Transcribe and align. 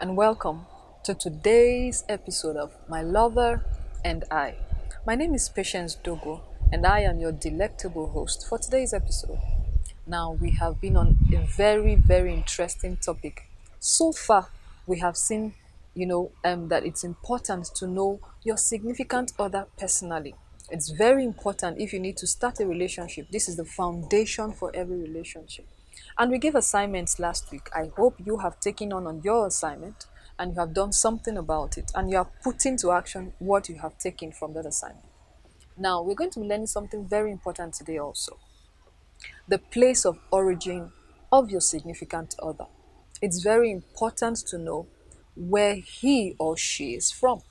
And 0.00 0.16
welcome 0.16 0.64
to 1.04 1.12
today's 1.12 2.04
episode 2.08 2.56
of 2.56 2.72
My 2.88 3.02
Lover 3.02 3.66
and 4.02 4.24
I. 4.30 4.54
My 5.06 5.14
name 5.14 5.34
is 5.34 5.50
Patience 5.50 5.94
Dogo, 5.94 6.40
and 6.72 6.86
I 6.86 7.00
am 7.00 7.20
your 7.20 7.32
delectable 7.32 8.08
host 8.08 8.46
for 8.48 8.56
today's 8.56 8.94
episode. 8.94 9.38
Now, 10.06 10.32
we 10.32 10.52
have 10.52 10.80
been 10.80 10.96
on 10.96 11.18
a 11.34 11.46
very, 11.54 11.96
very 11.96 12.32
interesting 12.32 12.96
topic. 12.96 13.46
So 13.78 14.10
far, 14.10 14.48
we 14.86 15.00
have 15.00 15.18
seen, 15.18 15.52
you 15.94 16.06
know, 16.06 16.32
um, 16.46 16.68
that 16.68 16.86
it's 16.86 17.04
important 17.04 17.66
to 17.74 17.86
know 17.86 18.20
your 18.42 18.56
significant 18.56 19.34
other 19.38 19.66
personally. 19.78 20.34
It's 20.70 20.88
very 20.88 21.26
important 21.26 21.78
if 21.78 21.92
you 21.92 22.00
need 22.00 22.16
to 22.16 22.26
start 22.26 22.58
a 22.60 22.66
relationship. 22.66 23.26
This 23.30 23.50
is 23.50 23.56
the 23.56 23.66
foundation 23.66 24.54
for 24.54 24.74
every 24.74 24.96
relationship. 24.96 25.66
And 26.18 26.30
we 26.30 26.38
gave 26.38 26.54
assignments 26.54 27.18
last 27.18 27.50
week. 27.50 27.68
I 27.74 27.90
hope 27.96 28.16
you 28.24 28.38
have 28.38 28.60
taken 28.60 28.92
on 28.92 29.06
on 29.06 29.22
your 29.22 29.46
assignment 29.46 30.06
and 30.38 30.54
you 30.54 30.60
have 30.60 30.72
done 30.74 30.92
something 30.92 31.36
about 31.36 31.76
it 31.76 31.92
and 31.94 32.10
you 32.10 32.16
are 32.16 32.28
putting 32.42 32.76
to 32.78 32.92
action 32.92 33.32
what 33.38 33.68
you 33.68 33.76
have 33.76 33.98
taken 33.98 34.32
from 34.32 34.54
that 34.54 34.66
assignment. 34.66 35.04
Now, 35.76 36.02
we're 36.02 36.14
going 36.14 36.30
to 36.30 36.40
be 36.40 36.46
learning 36.46 36.66
something 36.66 37.06
very 37.06 37.30
important 37.30 37.74
today 37.74 37.98
also. 37.98 38.38
The 39.48 39.58
place 39.58 40.04
of 40.04 40.18
origin 40.30 40.92
of 41.32 41.50
your 41.50 41.60
significant 41.60 42.34
other. 42.42 42.66
It's 43.22 43.42
very 43.42 43.70
important 43.70 44.38
to 44.48 44.58
know 44.58 44.86
where 45.36 45.74
he 45.74 46.36
or 46.38 46.56
she 46.56 46.94
is 46.94 47.10
from. 47.10 47.42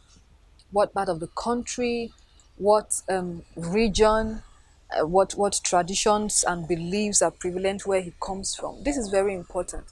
What 0.71 0.93
part 0.93 1.09
of 1.09 1.19
the 1.19 1.27
country, 1.27 2.11
what 2.57 3.01
um, 3.09 3.43
region, 3.55 4.43
uh, 4.97 5.05
what 5.05 5.33
what 5.33 5.59
traditions 5.63 6.43
and 6.47 6.67
beliefs 6.67 7.21
are 7.21 7.31
prevalent 7.31 7.85
where 7.85 8.01
he 8.01 8.13
comes 8.21 8.55
from. 8.55 8.83
This 8.83 8.97
is 8.97 9.09
very 9.09 9.35
important 9.35 9.85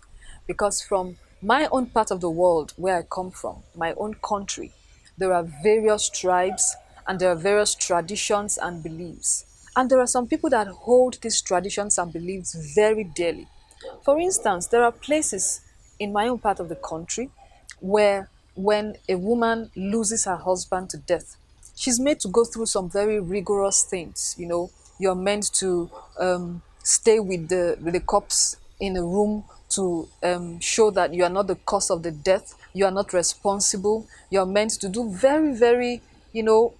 because 0.47 0.81
from 0.81 1.17
my 1.41 1.67
own 1.71 1.87
part 1.87 2.09
of 2.09 2.21
the 2.21 2.29
world 2.29 2.73
where 2.77 2.97
I 2.97 3.03
come 3.03 3.29
from, 3.31 3.57
my 3.75 3.93
own 3.93 4.15
country, 4.15 4.73
there 5.17 5.33
are 5.33 5.43
various 5.63 6.09
tribes 6.09 6.75
and 7.07 7.19
there 7.19 7.29
are 7.31 7.35
various 7.35 7.75
traditions 7.75 8.57
and 8.57 8.81
beliefs. 8.83 9.45
And 9.75 9.89
there 9.89 9.99
are 9.99 10.07
some 10.07 10.27
people 10.27 10.49
that 10.49 10.67
hold 10.67 11.19
these 11.21 11.41
traditions 11.41 11.97
and 11.99 12.11
beliefs 12.11 12.73
very 12.75 13.03
dearly. 13.03 13.47
For 14.03 14.19
instance, 14.19 14.67
there 14.67 14.83
are 14.83 14.91
places 14.91 15.61
in 15.99 16.11
my 16.11 16.27
own 16.27 16.39
part 16.39 16.59
of 16.59 16.69
the 16.69 16.75
country 16.75 17.29
where 17.79 18.29
when 18.55 18.95
a 19.07 19.15
woman 19.15 19.69
loses 19.75 20.25
her 20.25 20.35
husband 20.35 20.89
to 20.89 20.97
death, 20.97 21.37
she's 21.75 21.99
made 21.99 22.19
to 22.21 22.27
go 22.27 22.43
through 22.43 22.65
some 22.65 22.89
very 22.89 23.19
rigorous 23.19 23.83
things, 23.83 24.35
you 24.37 24.47
know, 24.47 24.71
you're 24.99 25.15
meant 25.15 25.53
to 25.55 25.89
um, 26.19 26.61
stay 26.83 27.19
with 27.19 27.49
the 27.49 27.77
with 27.81 27.93
the 27.93 27.99
cops 27.99 28.57
in 28.79 28.97
a 28.97 29.01
room 29.03 29.43
to 29.69 30.07
um, 30.23 30.59
show 30.59 30.91
that 30.91 31.13
you 31.13 31.23
are 31.23 31.29
not 31.29 31.47
the 31.47 31.55
cause 31.55 31.89
of 31.89 32.03
the 32.03 32.11
death. 32.11 32.55
You 32.73 32.85
are 32.85 32.91
not 32.91 33.13
responsible. 33.13 34.07
You 34.29 34.39
are 34.39 34.45
meant 34.45 34.71
to 34.81 34.89
do 34.89 35.09
very, 35.11 35.53
very, 35.53 36.01
you 36.31 36.43
know, 36.43 36.73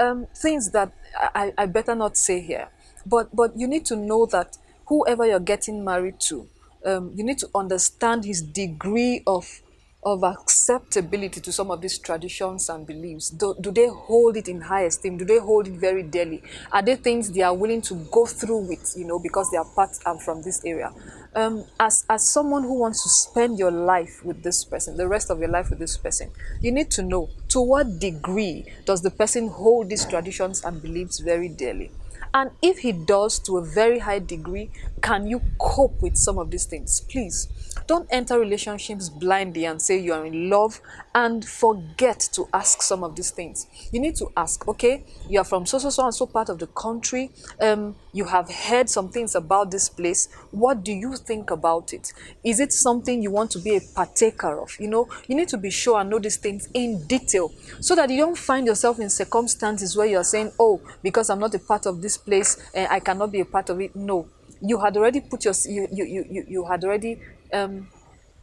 um, 0.00 0.26
things 0.34 0.70
that 0.70 0.92
I, 1.34 1.52
I 1.56 1.66
better 1.66 1.94
not 1.94 2.16
say 2.16 2.40
here. 2.40 2.68
But 3.06 3.34
but 3.34 3.58
you 3.58 3.66
need 3.66 3.84
to 3.86 3.96
know 3.96 4.26
that 4.26 4.56
whoever 4.86 5.26
you're 5.26 5.40
getting 5.40 5.84
married 5.84 6.20
to, 6.20 6.48
um, 6.84 7.12
you 7.14 7.24
need 7.24 7.38
to 7.38 7.48
understand 7.54 8.24
his 8.24 8.42
degree 8.42 9.22
of 9.26 9.60
of 10.04 10.22
acceptability 10.22 11.40
to 11.40 11.52
some 11.52 11.70
of 11.70 11.80
these 11.80 11.98
traditions 11.98 12.68
and 12.68 12.86
beliefs? 12.86 13.30
Do, 13.30 13.54
do 13.60 13.70
they 13.70 13.88
hold 13.88 14.36
it 14.36 14.48
in 14.48 14.60
high 14.60 14.82
esteem? 14.82 15.16
Do 15.16 15.24
they 15.24 15.38
hold 15.38 15.66
it 15.66 15.74
very 15.74 16.02
dearly? 16.02 16.42
Are 16.72 16.82
they 16.82 16.96
things 16.96 17.30
they 17.30 17.42
are 17.42 17.54
willing 17.54 17.82
to 17.82 17.94
go 18.10 18.26
through 18.26 18.68
with, 18.68 18.94
you 18.96 19.04
know, 19.04 19.18
because 19.18 19.50
they 19.50 19.56
are 19.56 19.64
part 19.64 19.90
and 20.04 20.20
from 20.22 20.42
this 20.42 20.64
area? 20.64 20.92
Um, 21.34 21.64
as, 21.80 22.04
as 22.08 22.28
someone 22.28 22.62
who 22.62 22.78
wants 22.78 23.02
to 23.02 23.08
spend 23.08 23.58
your 23.58 23.70
life 23.70 24.24
with 24.24 24.42
this 24.42 24.64
person, 24.64 24.96
the 24.96 25.08
rest 25.08 25.30
of 25.30 25.38
your 25.40 25.48
life 25.48 25.70
with 25.70 25.78
this 25.78 25.96
person, 25.96 26.30
you 26.60 26.70
need 26.70 26.90
to 26.92 27.02
know 27.02 27.30
to 27.48 27.60
what 27.60 27.98
degree 27.98 28.66
does 28.84 29.02
the 29.02 29.10
person 29.10 29.48
hold 29.48 29.88
these 29.88 30.04
traditions 30.04 30.64
and 30.64 30.82
beliefs 30.82 31.18
very 31.18 31.48
dearly? 31.48 31.90
And 32.34 32.50
if 32.60 32.78
he 32.78 32.90
does 32.90 33.38
to 33.40 33.58
a 33.58 33.64
very 33.64 34.00
high 34.00 34.18
degree, 34.18 34.72
can 35.00 35.26
you 35.28 35.40
cope 35.60 36.02
with 36.02 36.16
some 36.16 36.36
of 36.36 36.50
these 36.50 36.64
things? 36.64 37.00
Please 37.08 37.48
don't 37.86 38.08
enter 38.10 38.38
relationships 38.38 39.08
blindly 39.08 39.66
and 39.66 39.80
say 39.80 39.98
you 39.98 40.12
are 40.12 40.24
in 40.26 40.48
love 40.48 40.80
and 41.14 41.44
forget 41.44 42.18
to 42.32 42.48
ask 42.52 42.82
some 42.82 43.04
of 43.04 43.14
these 43.14 43.30
things. 43.30 43.66
You 43.92 44.00
need 44.00 44.16
to 44.16 44.32
ask, 44.36 44.66
okay, 44.66 45.04
you 45.28 45.38
are 45.40 45.44
from 45.44 45.66
so, 45.66 45.78
so, 45.78 45.90
so 45.90 46.04
and 46.04 46.14
so 46.14 46.26
part 46.26 46.48
of 46.48 46.58
the 46.58 46.66
country. 46.66 47.30
Um, 47.60 47.94
you 48.12 48.24
have 48.24 48.50
heard 48.50 48.88
some 48.88 49.10
things 49.10 49.34
about 49.34 49.70
this 49.70 49.88
place. 49.88 50.28
What 50.50 50.84
do 50.84 50.92
you 50.92 51.16
think 51.16 51.50
about 51.50 51.92
it? 51.92 52.12
Is 52.42 52.58
it 52.58 52.72
something 52.72 53.22
you 53.22 53.30
want 53.30 53.50
to 53.52 53.58
be 53.58 53.76
a 53.76 53.80
partaker 53.94 54.58
of? 54.60 54.74
You 54.80 54.88
know, 54.88 55.08
you 55.28 55.36
need 55.36 55.48
to 55.48 55.58
be 55.58 55.70
sure 55.70 56.00
and 56.00 56.10
know 56.10 56.18
these 56.18 56.36
things 56.36 56.68
in 56.74 57.06
detail 57.06 57.52
so 57.80 57.94
that 57.94 58.10
you 58.10 58.18
don't 58.18 58.38
find 58.38 58.66
yourself 58.66 58.98
in 58.98 59.10
circumstances 59.10 59.96
where 59.96 60.06
you're 60.06 60.24
saying, 60.24 60.52
oh, 60.58 60.80
because 61.02 61.30
I'm 61.30 61.40
not 61.40 61.54
a 61.54 61.58
part 61.58 61.86
of 61.86 62.02
this 62.02 62.16
place, 62.24 62.56
and 62.74 62.88
I 62.88 63.00
cannot 63.00 63.32
be 63.32 63.40
a 63.40 63.44
part 63.44 63.70
of 63.70 63.80
it. 63.80 63.94
No, 63.94 64.28
you 64.60 64.80
had 64.80 64.96
already 64.96 65.20
put 65.20 65.44
your 65.44 65.54
you 65.66 65.88
you 65.92 66.04
you, 66.04 66.44
you 66.48 66.64
had 66.64 66.84
already 66.84 67.20
um, 67.52 67.88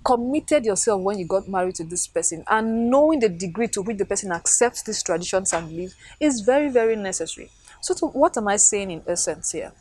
committed 0.03 0.66
yourself 0.66 1.02
when 1.02 1.19
you 1.19 1.25
got 1.25 1.47
married 1.47 1.75
to 1.75 1.84
this 1.84 2.08
person. 2.08 2.44
And 2.47 2.90
knowing 2.90 3.20
the 3.20 3.30
degree 3.30 3.68
to 3.70 3.81
which 3.81 3.97
the 3.97 4.06
person 4.06 4.31
accepts 4.31 4.84
these 4.84 5.03
traditions 5.03 5.53
and 5.53 5.68
beliefs 5.70 5.96
is 6.20 6.41
very 6.41 6.70
very 6.70 6.96
necessary. 6.96 7.50
So 7.81 7.94
to, 7.96 8.06
what 8.08 8.38
am 8.38 8.47
i 8.47 8.58
saying 8.58 8.91
in 8.91 9.03
essence 9.08 9.52
here? 9.52 9.72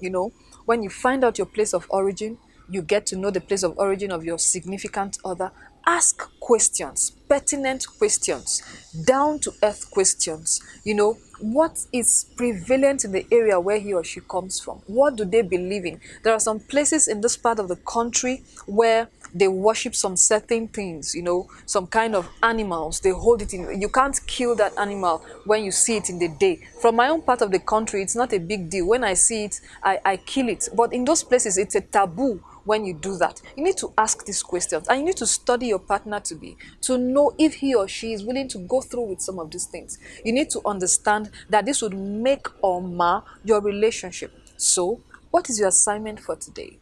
You 0.00 0.10
know 0.10 0.32
when 0.64 0.82
you 0.82 0.90
find 0.90 1.24
out 1.24 1.38
your 1.38 1.46
place 1.46 1.72
of 1.74 1.86
origin 1.90 2.38
you 2.70 2.82
get 2.82 3.04
to 3.06 3.16
know 3.16 3.30
the 3.30 3.40
place 3.40 3.62
of 3.62 3.76
origin 3.78 4.10
of 4.12 4.24
your 4.24 4.38
significant 4.38 5.18
other 5.24 5.50
ask 5.86 6.30
questions 6.40 7.12
pertinent 7.32 7.86
questions 7.98 8.60
down 9.06 9.38
to 9.38 9.50
earth 9.62 9.90
questions. 9.90 10.60
You 10.84 10.94
know 10.94 11.16
what 11.40 11.78
is 11.90 12.26
prevalent 12.36 13.04
in 13.04 13.12
the 13.12 13.26
area 13.32 13.58
where 13.58 13.78
he 13.78 13.94
or 13.94 14.04
she 14.04 14.20
comes 14.20 14.60
from? 14.60 14.82
What 14.86 15.16
do 15.16 15.24
they 15.24 15.40
believe 15.40 15.86
in? 15.86 15.98
There 16.22 16.34
are 16.34 16.40
some 16.40 16.60
places 16.60 17.08
in 17.08 17.22
this 17.22 17.38
part 17.38 17.58
of 17.58 17.68
the 17.68 17.76
country 17.76 18.42
where 18.66 19.08
they 19.34 19.48
worship 19.48 19.94
some 19.94 20.14
certain 20.14 20.68
things 20.68 21.14
you 21.14 21.22
know 21.22 21.48
some 21.64 21.86
kind 21.86 22.14
of 22.14 22.28
animals. 22.42 23.00
They 23.00 23.12
hold 23.12 23.40
it 23.40 23.54
in 23.54 23.80
you 23.80 23.88
can't 23.88 24.20
kill 24.26 24.54
that 24.56 24.76
animal 24.78 25.24
when 25.46 25.64
you 25.64 25.70
see 25.72 25.96
it 25.96 26.10
in 26.10 26.18
the 26.18 26.28
day. 26.28 26.60
From 26.82 26.96
my 26.96 27.08
own 27.08 27.22
part 27.22 27.40
of 27.40 27.50
the 27.50 27.60
country 27.60 28.02
it's 28.02 28.14
not 28.14 28.34
a 28.34 28.38
big 28.38 28.68
deal. 28.68 28.88
When 28.88 29.04
i 29.04 29.14
see 29.14 29.44
it 29.44 29.58
i, 29.82 29.98
I 30.04 30.16
kill 30.18 30.50
it. 30.50 30.68
But 30.76 30.92
in 30.92 31.06
those 31.06 31.22
places 31.22 31.56
it's 31.56 31.76
a 31.76 31.80
taboo 31.80 32.42
when 32.64 32.84
you 32.84 32.94
do 32.94 33.16
that. 33.18 33.40
You 33.56 33.64
need 33.64 33.76
to 33.78 33.92
ask 33.98 34.24
these 34.24 34.42
questions 34.42 34.88
and 34.88 35.00
you 35.00 35.06
need 35.06 35.16
to 35.18 35.26
study 35.26 35.66
your 35.66 35.78
partner 35.78 36.20
to 36.20 36.34
be 36.34 36.56
to 36.82 36.98
know 36.98 37.32
if 37.38 37.54
he 37.54 37.74
or 37.74 37.88
she 37.88 38.12
is 38.12 38.24
willing 38.24 38.48
to 38.48 38.58
go 38.58 38.80
through 38.80 39.08
with 39.08 39.20
some 39.20 39.38
of 39.38 39.50
these 39.50 39.66
things. 39.66 39.98
You 40.24 40.32
need 40.32 40.50
to 40.50 40.60
understand 40.64 41.30
that 41.50 41.64
this 41.66 41.82
would 41.82 41.96
make 41.96 42.46
or 42.62 42.82
mar 42.82 43.24
your 43.44 43.60
relationship. 43.60 44.32
So, 44.56 45.00
what 45.30 45.48
is 45.48 45.58
your 45.58 45.68
assignment 45.68 46.20
for 46.20 46.36
today? 46.36 46.78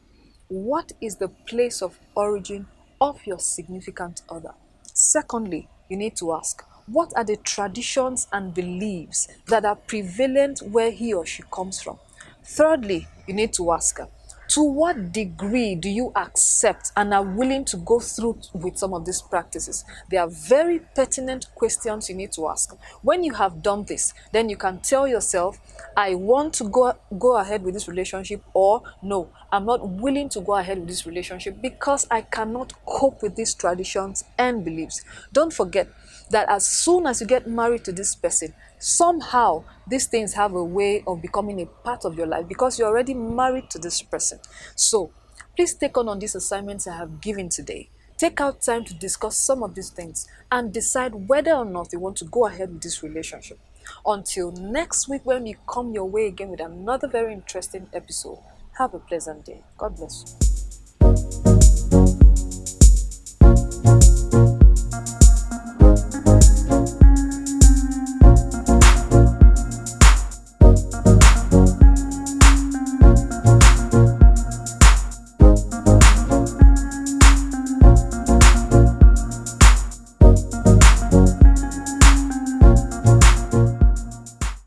What 0.49 0.93
is 1.01 1.17
the 1.17 1.29
place 1.29 1.81
of 1.81 1.99
origin 2.17 2.67
of 3.01 3.25
your 3.25 3.39
significant 3.39 4.23
other? 4.29 4.53
Secondly, 4.93 5.69
you 5.89 5.97
need 5.97 6.17
to 6.17 6.33
ask, 6.33 6.65
what 6.87 7.13
are 7.17 7.25
the 7.25 7.37
traditions 7.37 8.27
and 8.33 8.53
beliefs 8.53 9.29
that 9.47 9.65
are 9.65 9.77
prevalent 9.77 10.61
where 10.61 10.91
he 10.91 11.15
or 11.15 11.25
she 11.25 11.45
comes 11.53 11.81
from? 11.81 11.99
Thirdly, 12.45 13.07
you 13.29 13.35
need 13.35 13.53
to 13.55 13.73
ask, 13.73 14.01
to 14.51 14.65
what 14.65 15.13
degree 15.13 15.77
do 15.77 15.89
you 15.89 16.13
accept 16.17 16.91
and 16.97 17.15
are 17.15 17.23
willing 17.23 17.65
to 17.65 17.77
go 17.77 18.01
through 18.01 18.37
with 18.53 18.77
some 18.77 18.93
of 18.93 19.05
these 19.05 19.23
practices? 19.23 19.85
They 20.11 20.17
are 20.17 20.29
very 20.29 20.81
pertinent 20.81 21.47
questions 21.55 22.09
you 22.09 22.17
need 22.17 22.33
to 22.33 22.49
ask. 22.49 22.77
When 23.03 23.23
you 23.23 23.33
have 23.35 23.63
done 23.63 23.85
this, 23.85 24.13
then 24.33 24.49
you 24.49 24.57
can 24.57 24.81
tell 24.81 25.07
yourself, 25.07 25.61
I 25.97 26.17
want 26.17 26.55
to 26.55 26.65
go, 26.65 26.95
go 27.17 27.37
ahead 27.37 27.63
with 27.63 27.75
this 27.75 27.87
relationship, 27.87 28.43
or 28.53 28.83
no, 29.03 29.31
I'm 29.53 29.67
not 29.67 29.89
willing 29.89 30.29
to 30.31 30.41
go 30.41 30.57
ahead 30.57 30.79
with 30.79 30.89
this 30.89 31.07
relationship 31.07 31.63
because 31.63 32.09
I 32.11 32.23
cannot 32.23 32.73
cope 32.85 33.23
with 33.23 33.37
these 33.37 33.55
traditions 33.55 34.25
and 34.37 34.65
beliefs. 34.65 35.05
Don't 35.33 35.53
forget 35.53 35.89
that 36.31 36.49
as 36.49 36.67
soon 36.67 37.07
as 37.07 37.21
you 37.21 37.27
get 37.29 37.47
married 37.47 37.85
to 37.85 37.93
this 37.93 38.17
person, 38.17 38.53
somehow 38.81 39.63
these 39.87 40.07
things 40.07 40.35
have 40.35 40.55
a 40.55 40.65
way 40.65 41.05
of 41.07 41.23
becoming 41.23 41.61
a 41.61 41.67
part 41.67 42.05
of 42.05 42.17
your 42.17 42.27
life 42.27 42.49
because 42.49 42.79
you're 42.79 42.89
already 42.89 43.15
married 43.15 43.71
to 43.71 43.79
this 43.79 44.03
person. 44.03 44.41
So 44.75 45.13
please 45.55 45.75
take 45.75 45.97
on 45.97 46.09
on 46.09 46.19
these 46.19 46.35
assignments 46.35 46.87
I 46.87 46.97
have 46.97 47.21
given 47.21 47.49
today. 47.49 47.91
Take 48.17 48.41
out 48.41 48.61
time 48.61 48.85
to 48.85 48.95
discuss 48.95 49.39
some 49.39 49.63
of 49.63 49.75
these 49.75 49.91
things 49.91 50.27
and 50.51 50.73
decide 50.73 51.29
whether 51.29 51.53
or 51.53 51.65
not 51.65 51.93
you 51.93 52.01
want 52.01 52.17
to 52.19 52.25
go 52.25 52.47
ahead 52.47 52.71
with 52.73 52.83
this 52.83 53.03
relationship. 53.03 53.59
Until 54.05 54.53
next 54.53 55.09
week, 55.09 55.23
when 55.25 55.45
we 55.45 55.57
come 55.67 55.93
your 55.93 56.05
way 56.05 56.27
again 56.27 56.51
with 56.51 56.61
another 56.61 57.09
very 57.09 57.33
interesting 57.33 57.89
episode, 57.93 58.39
have 58.79 58.95
a 58.95 58.99
pleasant 58.99 59.47
day. 59.47 59.63
God 59.79 59.97
bless 59.97 60.37
you. 60.41 60.60